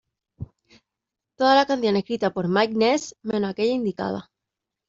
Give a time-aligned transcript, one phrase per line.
[1.37, 4.23] Todas las canciones escritas por Mike Ness menos aquellas indicadas.